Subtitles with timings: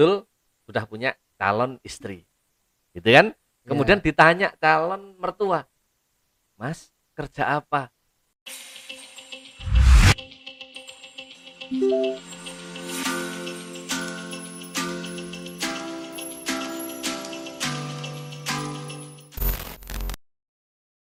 [0.00, 0.24] betul
[0.64, 2.24] sudah punya calon istri.
[2.96, 3.36] Gitu kan?
[3.68, 5.68] Kemudian ditanya calon mertua.
[6.56, 7.92] Mas, kerja apa?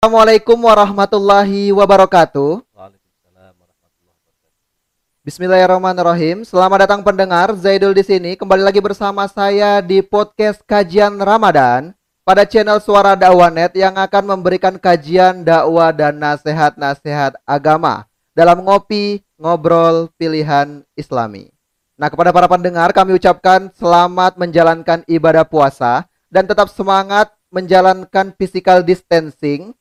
[0.03, 2.67] Assalamualaikum warahmatullahi wabarakatuh.
[5.21, 6.49] Bismillahirrahmanirrahim.
[6.49, 8.41] Selamat datang pendengar Zaidul di sini.
[8.41, 11.93] Kembali lagi bersama saya di podcast kajian Ramadan
[12.25, 19.21] pada channel Suara Dakwah Net yang akan memberikan kajian dakwah dan nasihat-nasihat agama dalam ngopi
[19.37, 21.53] ngobrol pilihan Islami.
[22.01, 28.81] Nah, kepada para pendengar kami ucapkan selamat menjalankan ibadah puasa dan tetap semangat menjalankan physical
[28.81, 29.77] distancing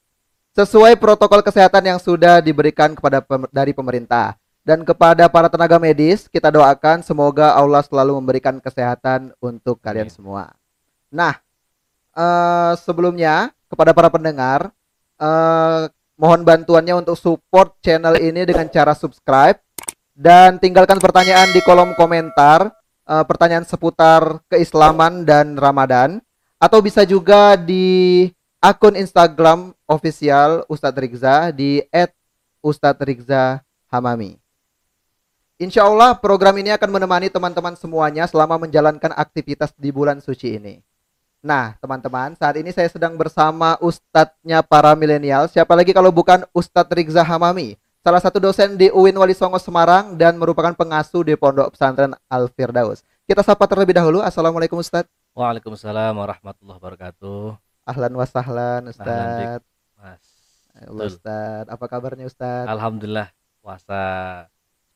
[0.52, 3.24] sesuai protokol kesehatan yang sudah diberikan kepada
[3.56, 4.36] dari pemerintah.
[4.64, 10.54] Dan kepada para tenaga medis, kita doakan semoga Allah selalu memberikan kesehatan untuk kalian semua.
[11.10, 11.42] Nah,
[12.14, 14.70] eh, sebelumnya kepada para pendengar,
[15.18, 15.90] eh,
[16.20, 19.58] mohon bantuannya untuk support channel ini dengan cara subscribe
[20.16, 22.72] dan tinggalkan pertanyaan di kolom komentar,
[23.08, 26.20] eh, pertanyaan seputar keislaman dan Ramadan,
[26.60, 28.28] atau bisa juga di
[28.60, 31.80] akun Instagram official Ustadz Rizza di
[32.60, 34.39] @ustadzrizzahamami.
[35.60, 40.80] Insya Allah program ini akan menemani teman-teman semuanya selama menjalankan aktivitas di bulan suci ini.
[41.44, 45.52] Nah, teman-teman, saat ini saya sedang bersama ustadznya para milenial.
[45.52, 50.16] Siapa lagi kalau bukan Ustadz Rizza Hamami, salah satu dosen di UIN Wali Songo Semarang
[50.16, 53.04] dan merupakan pengasuh di Pondok Pesantren Al Firdaus.
[53.28, 54.24] Kita sapa terlebih dahulu.
[54.24, 55.12] Assalamualaikum Ustadz.
[55.36, 57.60] Waalaikumsalam warahmatullahi wabarakatuh.
[57.84, 59.68] Ahlan wa sahlan Ahlan, Ustadz.
[60.00, 60.24] Mas.
[60.88, 61.68] Ustadz.
[61.68, 62.72] Apa kabarnya Ustadz?
[62.72, 63.28] Alhamdulillah
[63.60, 64.00] puasa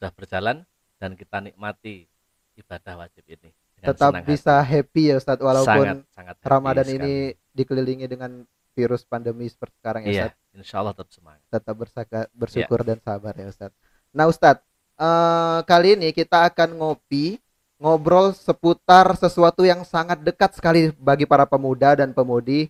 [0.04, 0.58] sudah berjalan
[1.00, 2.12] dan kita nikmati
[2.60, 3.56] ibadah wajib ini.
[3.80, 4.84] Tetap bisa hati.
[4.84, 7.00] happy ya Ustadz walaupun sangat, sangat Ramadan sekali.
[7.00, 7.14] ini
[7.56, 8.44] dikelilingi dengan
[8.76, 10.60] virus pandemi seperti sekarang ya Iya, Ustadz.
[10.60, 11.40] insya Allah tetap semangat.
[11.48, 12.36] Tetap bersaka- Iya.
[12.36, 13.76] bersyukur dan sabar ya Ustadz.
[14.12, 14.64] Nah Ustadz,
[15.00, 17.40] eh, kali ini kita akan ngopi
[17.80, 22.68] ngobrol seputar sesuatu yang sangat dekat sekali bagi para pemuda dan pemudi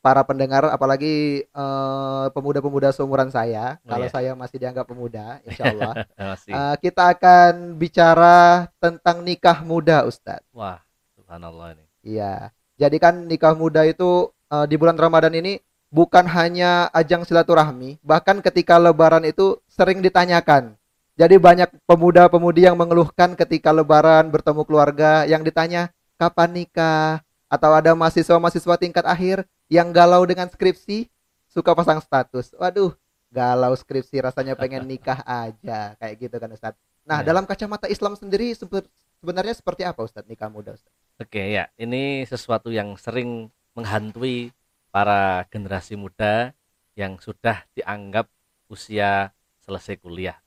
[0.00, 4.12] para pendengar apalagi eh, pemuda-pemuda seumuran saya Oh, kalau iya.
[4.12, 5.92] saya masih dianggap pemuda insya Allah
[6.32, 6.52] Masih.
[6.52, 10.78] Eh, kita akan bicara tentang nikah muda Ustadz Wah,
[11.18, 11.84] subhanallah ini.
[12.04, 12.52] Iya.
[12.76, 15.58] Jadi kan nikah muda itu eh, di bulan Ramadan ini
[15.94, 20.74] bukan hanya ajang silaturahmi, bahkan ketika lebaran itu sering ditanyakan.
[21.14, 27.92] Jadi banyak pemuda-pemudi yang mengeluhkan ketika lebaran bertemu keluarga yang ditanya kapan nikah atau ada
[27.94, 31.06] mahasiswa-mahasiswa tingkat akhir yang galau dengan skripsi
[31.46, 32.52] suka pasang status.
[32.58, 32.92] Waduh,
[33.30, 36.78] galau skripsi rasanya pengen nikah aja kayak gitu kan Ustadz.
[37.04, 37.30] Nah, Ya.
[37.30, 38.88] dalam kacamata Islam sendiri sebe-
[39.20, 40.94] sebenarnya seperti apa Ustadz nikah muda Ustadz?
[41.20, 43.46] Oke ya, ini sesuatu yang sering
[43.76, 44.50] menghantui
[44.90, 46.50] para generasi muda
[46.94, 48.26] yang sudah dianggap
[48.66, 49.30] usia
[49.62, 50.38] selesai kuliah.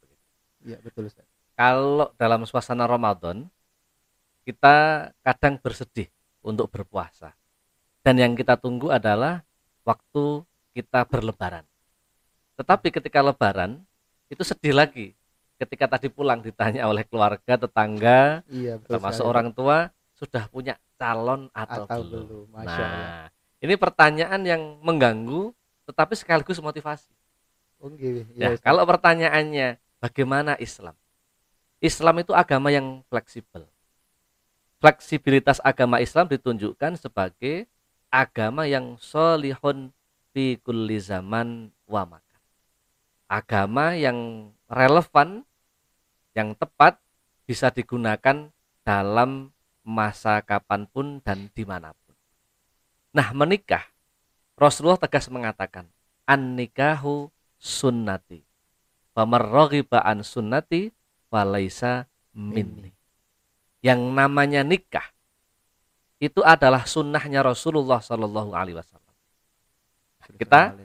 [0.66, 1.28] Iya, betul Ustadz.
[1.56, 3.47] Kalau dalam suasana Ramadan,
[4.44, 4.75] kita
[5.22, 6.07] kadang bersedih
[6.47, 7.35] untuk berpuasa.
[8.00, 9.44] Dan yang kita tunggu adalah
[9.84, 11.68] waktu kita berlebaran.
[12.56, 13.84] Tetapi ketika lebaran,
[14.31, 15.12] itu sedih lagi.
[15.59, 19.31] Ketika tadi pulang ditanya oleh keluarga, tetangga, Iya, termasuk sekali.
[19.36, 22.25] orang tua, sudah punya calon atau, atau belum.
[22.25, 22.46] belum.
[22.56, 22.97] Masya Allah.
[22.97, 23.25] Nah,
[23.59, 25.52] ini pertanyaan yang mengganggu,
[25.90, 27.09] tetapi sekaligus motivasi.
[27.81, 28.25] Oh, gitu.
[28.34, 28.66] Ya, Iya, Ustaz.
[28.66, 29.68] kalau pertanyaannya
[30.02, 30.94] bagaimana Islam?
[31.78, 33.66] Islam itu agama yang fleksibel.
[34.77, 37.65] Fleksibilitas agama Islam ditunjukkan sebagai
[38.13, 39.89] agama yang solihun
[40.31, 42.41] fi kulli zaman wa makan.
[43.25, 45.41] Agama yang relevan,
[46.38, 47.01] yang tepat,
[47.49, 48.53] bisa digunakan
[48.85, 49.49] dalam
[49.81, 52.15] masa kapan pun dan di mana pun.
[53.15, 53.88] Nah menikah,
[54.59, 55.89] Rasulullah tegas mengatakan,
[56.27, 58.44] an nikahu sunnati
[59.17, 60.94] famarraghiba an sunnati
[61.31, 62.05] falaisa
[62.35, 62.97] minni
[63.88, 65.08] yang namanya nikah
[66.19, 69.16] itu adalah sunnahnya Rasulullah Shallallahu Alaihi Wasallam
[70.36, 70.75] kita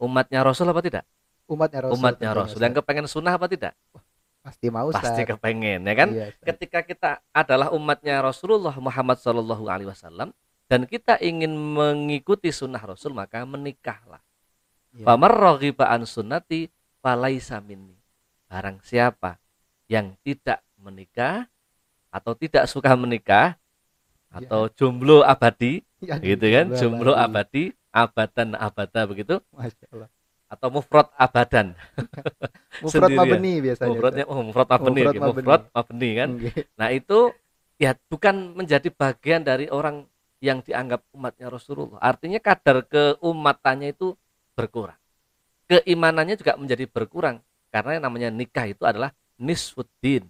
[0.00, 1.04] umatnya Rasul apa tidak
[1.44, 1.94] umatnya Rasul.
[2.00, 2.64] umatnya Rasul Ustaz.
[2.64, 3.74] yang kepengen sunnah apa tidak
[4.40, 5.04] pasti mau Ustaz.
[5.04, 6.46] pasti kepengen ya kan Iya, Ustaz.
[6.48, 10.32] ketika kita adalah umatnya Rasulullah Muhammad Shallallahu Alaihi Wasallam
[10.70, 14.22] dan kita ingin mengikuti sunnah Rasul maka menikahlah
[14.90, 15.06] Iya.
[15.06, 16.66] Famar raghiba an sunnati
[16.98, 17.94] falaisa minni.
[18.50, 19.38] Barang siapa
[19.86, 21.46] yang tidak menikah
[22.10, 23.54] atau tidak suka menikah
[24.30, 24.46] Iya.
[24.46, 27.74] atau jomblo abadi Ya, gitu kan, jomblo abadi.
[27.74, 29.34] abadi, abadan abada begitu
[30.50, 31.74] atau mufrad abadan.
[32.82, 33.18] Mufrad Sendirian.
[33.22, 33.90] mabeni biasanya.
[33.90, 35.22] Mufradnya oh mufrad mabni, Mufrad gitu.
[35.22, 35.38] mabni.
[35.42, 36.28] mufrad mabni kan.
[36.34, 36.52] Nggih.
[36.74, 37.18] Nah, itu
[37.76, 40.06] ya bukan menjadi bagian dari orang
[40.40, 42.00] yang dianggap umatnya Rasulullah.
[42.00, 44.14] Artinya kadar keumatannya itu
[44.54, 44.98] berkurang.
[45.66, 47.38] Keimanannya juga menjadi berkurang
[47.70, 50.26] karena yang namanya nikah itu adalah nisfuddin,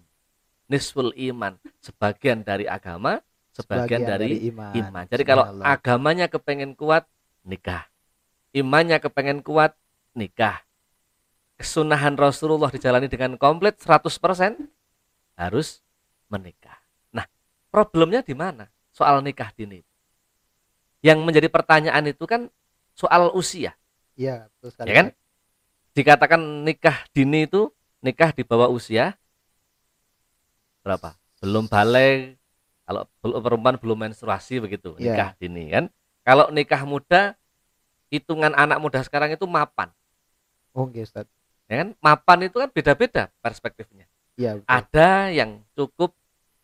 [0.71, 3.19] nisful iman, sebagian dari agama,
[3.51, 4.71] sebagian, dari, iman.
[4.71, 5.03] iman.
[5.11, 7.03] Jadi kalau agamanya kepengen kuat,
[7.43, 7.91] nikah.
[8.55, 9.75] Imannya kepengen kuat,
[10.15, 10.63] nikah.
[11.59, 14.55] Kesunahan Rasulullah dijalani dengan komplit 100%
[15.35, 15.83] harus
[16.31, 16.79] menikah.
[17.11, 17.27] Nah,
[17.67, 18.71] problemnya di mana?
[18.95, 19.83] Soal nikah dini.
[21.03, 22.47] Yang menjadi pertanyaan itu kan
[22.95, 23.75] soal usia,
[24.15, 24.87] Iya, betul sekali.
[24.87, 25.07] ya kan?
[25.91, 27.67] Dikatakan nikah dini itu
[27.99, 29.17] nikah di bawah usia
[30.81, 31.15] berapa?
[31.41, 32.37] Belum balik,
[32.85, 35.13] kalau belum perempuan belum menstruasi begitu, Iya.
[35.13, 35.85] nikah dini kan.
[36.21, 37.33] Kalau nikah muda
[38.13, 39.89] hitungan anak muda sekarang itu mapan,
[40.75, 41.25] Oh, Ustaz.
[41.71, 41.89] ya kan?
[41.97, 44.05] Mapan itu kan beda-beda perspektifnya.
[44.37, 44.67] Iya, betul.
[44.69, 46.11] Ada yang cukup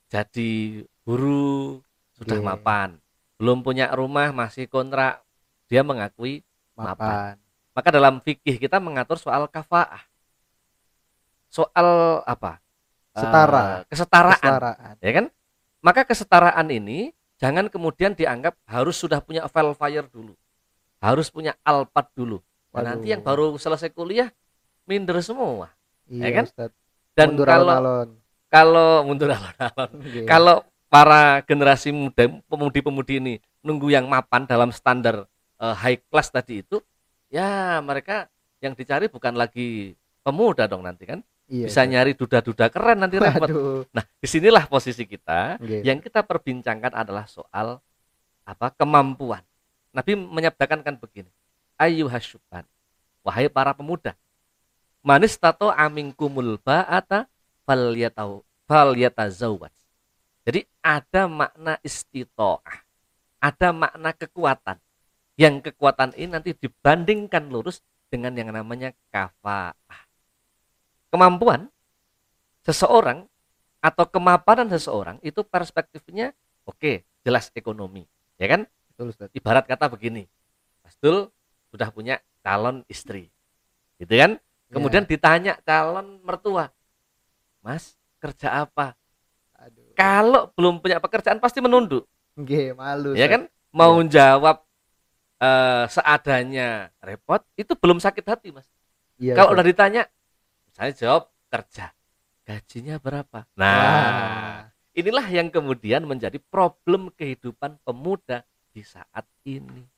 [0.08, 1.80] jadi guru
[2.16, 2.46] sudah Oke.
[2.46, 2.90] mapan,
[3.40, 5.22] belum punya rumah masih kontrak,
[5.68, 6.44] dia mengakui
[6.78, 7.38] mapan.
[7.78, 10.02] maka dalam fikih kita mengatur soal kafaah.
[11.54, 12.58] Soal apa?
[13.18, 13.64] Setara.
[13.66, 14.96] Eh, kesetaraan, Kesetaraan.
[15.02, 15.26] ya kan?
[15.82, 20.34] Maka kesetaraan ini jangan kemudian dianggap harus sudah punya fire dulu.
[20.98, 22.42] Harus punya alpat dulu.
[22.74, 24.30] Dan nanti yang baru selesai kuliah
[24.86, 25.74] minder semua.
[26.06, 26.46] Iya, kan?
[26.46, 26.72] Ustaz.
[27.18, 28.10] Dan Mundur kalau alon-alon.
[28.48, 29.90] kalau mundur alon-alon.
[29.98, 30.24] Nggih.
[30.32, 33.34] Kalau para generasi muda pemudi-pemudi ini
[33.66, 35.26] nunggu yang mapan dalam standar
[35.58, 36.78] eh, high class tadi itu,
[37.28, 38.30] ya mereka
[38.62, 41.92] yang dicari bukan lagi pemuda dong nanti kan, Iya, bisa Ustaz.
[41.96, 43.48] nyari duda-duda keren nanti repot.
[43.48, 43.88] Waduh.
[43.96, 45.56] Nah, di sinilah posisi kita.
[45.64, 45.82] Nggih.
[45.88, 47.80] Yang kita perbincangkan adalah soal
[48.44, 49.44] apa kemampuan.
[49.96, 51.32] Nabi menyabdakan kan begini,
[51.80, 52.68] ayyuhasyuban,
[53.24, 54.14] wahai para pemuda,
[55.02, 57.26] manis tato amingkumul ba'ata
[57.64, 59.74] falyatau falyatazawwaj.
[60.48, 62.84] Jadi ada makna istitoah,
[63.40, 64.78] ada makna kekuatan.
[65.38, 70.07] Yang kekuatan ini nanti dibandingkan lurus dengan yang namanya kafaah.
[71.08, 71.72] Kemampuan
[72.62, 73.24] seseorang
[73.80, 76.36] atau kemapanan seseorang itu perspektifnya
[76.68, 78.04] oke, jelas ekonomi,
[78.36, 78.62] ya kan?
[78.92, 79.32] Betul, Ustaz.
[79.32, 80.28] Ibarat kata begini,
[80.84, 81.32] Mas Dul
[81.72, 83.32] sudah punya calon istri,
[83.96, 84.36] gitu kan?
[84.68, 85.12] Kemudian Iya.
[85.16, 86.68] ditanya calon mertua,
[87.64, 88.92] Mas kerja apa?
[89.56, 89.96] Aduh.
[89.96, 92.04] Kalau belum punya pekerjaan pasti menunduk,
[92.36, 93.16] Nggih, malu.
[93.16, 93.32] ya Ustaz.
[93.32, 93.42] kan?
[93.72, 94.58] Mau jawab
[95.38, 98.66] eh, seadanya repot, itu belum sakit hati, Mas.
[99.22, 100.10] Iya, Kalau udah ditanya,
[100.78, 101.90] saya jawab kerja,
[102.46, 103.50] gajinya berapa?
[103.58, 104.58] Nah, Wah.
[104.94, 109.90] inilah yang kemudian menjadi problem kehidupan pemuda di saat ini.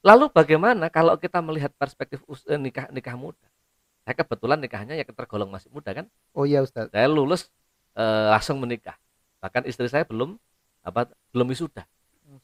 [0.00, 3.44] Lalu bagaimana kalau kita melihat perspektif eh, nikah nikah muda?
[4.08, 6.08] Saya kebetulan nikahnya ya tergolong masih muda kan.
[6.32, 6.88] Oh iya, Ustaz.
[6.88, 7.52] Saya lulus
[7.92, 8.96] eh, langsung menikah.
[9.44, 10.40] Bahkan istri saya belum
[10.80, 11.84] apa belum wisuda,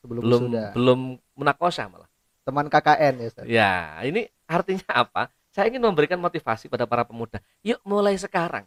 [0.05, 0.69] Sebelum belum sudah.
[0.77, 1.01] belum
[1.41, 2.11] menakosah malah.
[2.45, 3.45] Teman KKN ya, Ustaz.
[3.49, 3.73] Ya,
[4.05, 5.33] ini artinya apa?
[5.55, 7.39] Saya ingin memberikan motivasi pada para pemuda.
[7.63, 8.67] Yuk mulai sekarang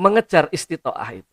[0.00, 1.32] mengejar istitoah itu.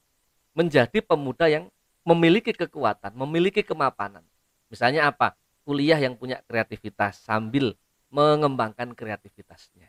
[0.54, 1.72] Menjadi pemuda yang
[2.04, 4.22] memiliki kekuatan, memiliki kemapanan.
[4.68, 5.34] Misalnya apa?
[5.64, 7.74] Kuliah yang punya kreativitas sambil
[8.12, 9.88] mengembangkan kreativitasnya.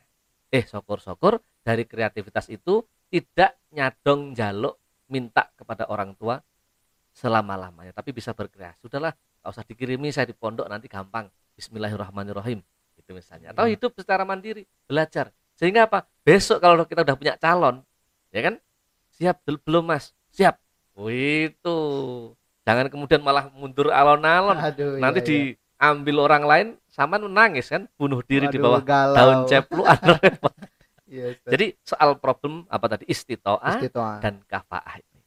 [0.48, 6.40] Eh, syukur-syukur dari kreativitas itu tidak nyadong jaluk minta kepada orang tua
[7.12, 8.84] selama-lamanya, tapi bisa berkreasi.
[8.84, 11.26] Sudahlah, nggak usah dikirimi saya di pondok nanti gampang.
[11.58, 12.62] Bismillahirrahmanirrahim.
[13.08, 13.56] Itu misalnya.
[13.56, 13.72] Atau Hmm.
[13.72, 15.32] hidup secara mandiri, belajar.
[15.56, 16.04] Sehingga apa?
[16.20, 17.80] Besok kalau kita udah punya calon,
[18.28, 18.54] ya kan?
[19.16, 20.12] Siap Bel- belum Mas?
[20.28, 20.60] Siap.
[20.92, 21.78] Oh, itu.
[22.68, 24.60] Jangan kemudian malah mundur alon-alon.
[24.60, 25.56] Aduh, Nanti iya, iya.
[25.80, 29.16] diambil orang lain sama menangis kan, bunuh diri di Waduh, bawah galau.
[29.16, 29.88] daun cepluan.
[31.08, 31.32] Iya.
[31.40, 34.20] Jadi soal problem apa tadi istitoah Istitoah.
[34.20, 35.24] dan kafaah ini.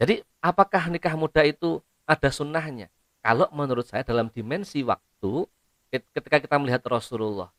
[0.00, 1.76] Jadi apakah nikah muda itu
[2.08, 2.88] ada sunnahnya?
[3.20, 5.44] Kalau menurut saya dalam dimensi waktu
[5.90, 7.50] ketika kita melihat Rasulullah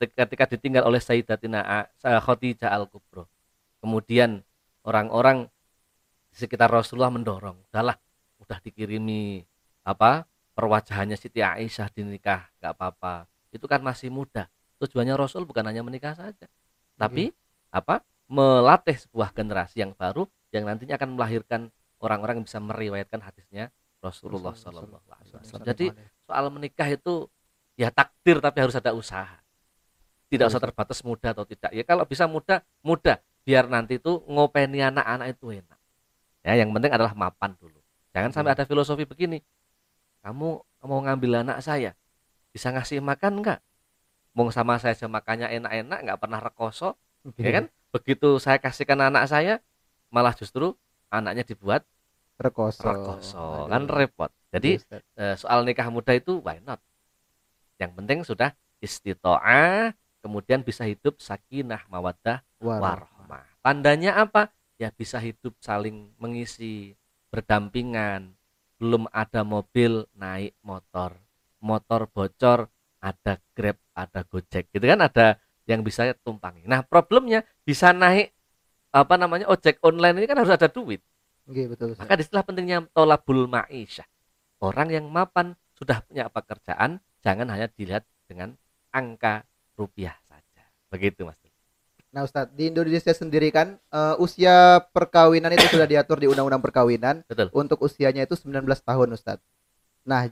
[0.00, 3.28] ketika ditinggal oleh Sayyidatina Khadijah Al-Kubro
[3.80, 4.42] kemudian
[4.82, 5.46] orang-orang
[6.30, 7.96] di sekitar Rasulullah mendorong udahlah
[8.42, 9.44] udah dikirimi
[9.84, 10.24] apa
[10.56, 13.24] perwajahannya Siti Aisyah dinikah nggak apa-apa.
[13.48, 14.46] Itu kan masih muda.
[14.78, 16.48] Tujuannya Rasul bukan hanya menikah saja
[17.00, 17.32] tapi
[17.72, 21.60] apa melatih sebuah generasi yang baru yang nantinya akan melahirkan
[22.04, 23.72] orang-orang yang bisa meriwayatkan hadisnya
[24.04, 25.66] Rasulullah Sallallahu Alaihi Wasallam.
[25.66, 25.86] Jadi
[26.30, 27.26] soal menikah itu
[27.74, 29.42] ya takdir tapi harus ada usaha.
[30.30, 31.74] Tidak usah terbatas muda atau tidak.
[31.74, 35.78] Ya kalau bisa muda, muda biar nanti itu ngopeni anak-anak itu enak.
[36.46, 37.82] Ya yang penting adalah mapan dulu.
[38.14, 39.42] Jangan sampai ada filosofi begini.
[40.22, 40.48] Kamu
[40.86, 41.98] mau ngambil anak saya,
[42.54, 43.58] bisa ngasih makan enggak?
[44.38, 46.94] Mau sama saya aja makannya enak-enak, nggak pernah rekoso,
[47.34, 47.64] ya kan?
[47.90, 49.58] Begitu saya kasihkan anak saya,
[50.14, 50.78] malah justru
[51.10, 51.82] anaknya dibuat
[52.38, 52.86] rekoso.
[52.86, 53.68] rekoso Aduh.
[53.68, 56.78] kan repot jadi Iya, eh, soal nikah muda itu why not
[57.80, 62.80] yang penting sudah istitoah kemudian bisa hidup sakinah mawaddah Warohmah.
[63.08, 66.96] warahmah tandanya apa ya bisa hidup saling mengisi
[67.32, 68.32] berdampingan
[68.80, 71.16] belum ada mobil naik motor
[71.60, 72.68] motor bocor
[73.00, 75.36] ada grab ada gojek gitu kan ada
[75.68, 78.32] yang bisa tumpangi nah problemnya bisa naik
[78.90, 81.00] apa namanya ojek online ini kan harus ada duit
[81.50, 81.86] Nggih, betul.
[81.94, 82.00] Ustaz.
[82.06, 84.06] maka di situlah pentingnya tolabul ma'isyah.
[84.60, 88.52] Orang yang mapan sudah punya pekerjaan, jangan hanya dilihat dengan
[88.92, 90.62] angka rupiah saja.
[90.92, 91.40] Begitu Mas.
[92.10, 97.22] Nah, Ustadz, di Indonesia sendiri kan eh, usia perkawinan itu sudah diatur di Undang-Undang Perkawinan.
[97.30, 97.54] Betul.
[97.54, 99.46] Untuk usianya itu 19 tahun, Ustadz.
[100.02, 100.26] Nah,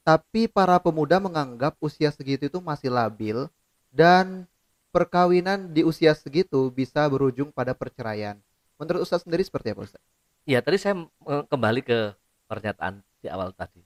[0.00, 3.48] tapi para pemuda menganggap usia segitu itu masih labil
[3.92, 4.48] dan
[4.92, 8.40] perkawinan di usia segitu bisa berujung pada perceraian.
[8.80, 10.08] Menurut Ustadz sendiri seperti apa, Ustadz?
[10.48, 12.16] Ya, tadi saya eh, kembali ke
[12.48, 13.80] pernyataan di awal tadi.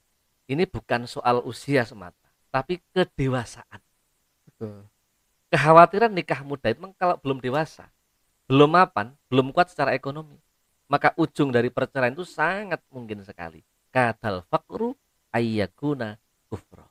[0.50, 3.78] Ini bukan soal usia semata, tapi kedewasaan.
[4.50, 4.82] Betul.
[5.54, 7.86] Kekhawatiran nikah muda itu memang kalau belum dewasa,
[8.50, 10.36] belum mapan, belum kuat secara ekonomi,
[10.90, 13.62] maka ujung dari perceraian itu sangat mungkin sekali.
[13.94, 14.98] Kadal fakru
[15.30, 16.18] ayyakuna
[16.50, 16.84] kufro.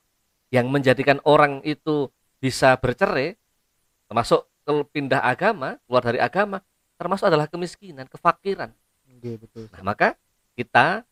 [0.50, 2.08] Yang menjadikan orang itu
[2.40, 3.36] bisa bercerai,
[4.08, 4.48] termasuk
[4.94, 6.64] pindah agama, keluar dari agama,
[6.96, 8.70] termasuk adalah kemiskinan, kefakiran.
[9.06, 9.66] Nggih, betul.
[9.74, 10.14] Nah, maka
[10.58, 11.06] kita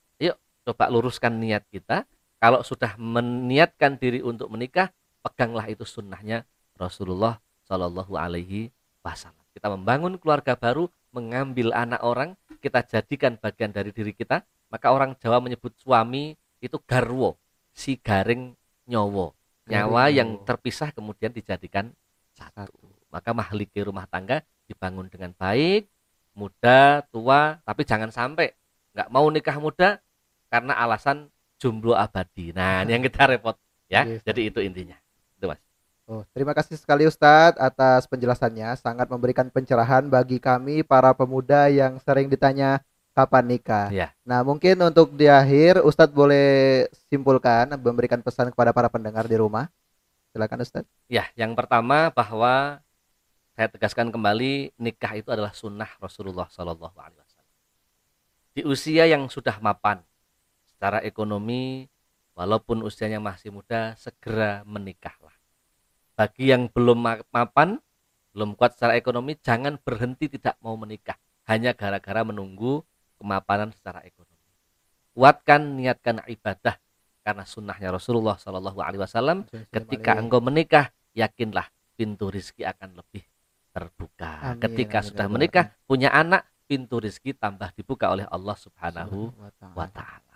[0.65, 2.10] coba luruskan niat kita.
[2.41, 4.91] Kalau sudah meniatkan diri untuk menikah,
[5.24, 6.43] peganglah itu sunnahnya
[6.75, 8.69] Rasulullah Shallallahu Alaihi
[9.01, 9.45] Wasallam.
[9.55, 14.43] Kita membangun keluarga baru, mengambil anak orang, kita jadikan bagian dari diri kita.
[14.67, 17.39] Maka orang Jawa menyebut suami itu garwo,
[17.72, 18.51] si garing
[18.89, 19.31] nyowo,
[19.69, 20.43] nyawa Garing yang nyowo.
[20.43, 21.93] terpisah kemudian dijadikan
[22.36, 22.67] satu.
[22.67, 22.84] Satu.
[23.15, 25.88] Maka mahliki rumah tangga dibangun dengan baik,
[26.36, 28.51] muda, tua, tapi jangan sampai
[28.91, 30.03] nggak mau nikah muda
[30.50, 32.52] karena alasan jomblo abadi.
[32.52, 33.58] Nah, ini yang kita repot
[33.90, 34.06] ya.
[34.06, 34.22] Yes.
[34.25, 34.98] Jadi itu intinya.
[35.38, 35.62] Itu Mas.
[36.06, 38.78] Oh, terima kasih sekali Ustadz atas penjelasannya.
[38.78, 42.84] Sangat memberikan pencerahan bagi kami para pemuda yang sering ditanya
[43.16, 43.88] kapan nikah.
[43.90, 44.14] Ya.
[44.28, 49.72] Nah, mungkin untuk di akhir Ustadz boleh simpulkan memberikan pesan kepada para pendengar di rumah.
[50.36, 50.92] Silakan Ustadz.
[51.08, 52.84] Ya, yang pertama bahwa
[53.56, 57.54] saya tegaskan kembali nikah itu adalah sunnah Rasulullah Shallallahu Alaihi Wasallam.
[58.52, 60.04] Di usia yang sudah mapan
[60.86, 61.89] secara ekonomi,
[62.38, 65.34] walaupun usianya masih muda, segera menikahlah.
[66.13, 67.82] Bagi yang belum ma- mapan,
[68.38, 71.18] belum kuat secara ekonomi, jangan berhenti tidak mau menikah.
[71.50, 72.86] Hanya gara-gara menunggu
[73.18, 74.38] kemapanan secara ekonomi.
[75.18, 76.77] Kuatkan, niatkan ibadah
[77.25, 79.50] karena sunnahnya Rasulullah Shallallahu Alaihi Wasallam.
[79.74, 81.65] Ketika engkau menikah yakinlah
[81.98, 83.25] pintu rizki akan lebih
[83.74, 84.54] terbuka.
[84.54, 89.34] Amin, ketika amin, sudah amin, menikah punya anak pintu rizki tambah dibuka oleh Allah subhanahu
[89.74, 90.35] wa ta'ala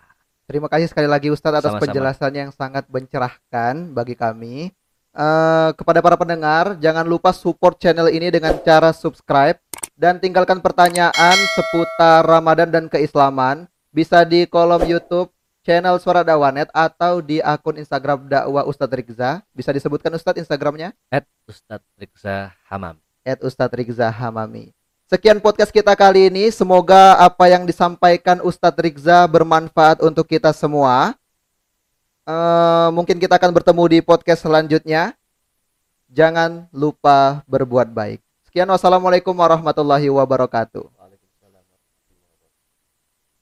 [0.50, 1.86] Terima kasih sekali lagi Ustadz atas Sama-sama.
[1.86, 4.74] penjelasan yang sangat mencerahkan bagi kami.
[5.14, 9.62] Eh, kepada para pendengar, jangan lupa support channel ini dengan cara subscribe
[9.94, 15.30] dan tinggalkan pertanyaan seputar Ramadan dan keislaman bisa di kolom YouTube
[15.62, 19.46] channel Suara Dawanet atau di akun Instagram dakwah Ustadz Rizza.
[19.54, 20.98] Bisa disebutkan Ustadz Instagramnya?
[21.14, 24.72] At Ustadz Rikza Hamam at Ustadz Rizza Hamami.
[25.10, 26.54] Sekian podcast kita kali ini.
[26.54, 31.18] Semoga apa yang disampaikan Ustadz Rizza bermanfaat untuk kita semua.
[32.22, 35.18] Eh, mungkin kita akan bertemu di podcast selanjutnya.
[36.14, 38.22] Jangan lupa berbuat baik.
[38.46, 40.99] Sekian wassalamualaikum warahmatullahi wabarakatuh.